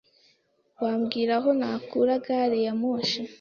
[0.83, 3.19] Wambwira aho nakura gari ya moshi?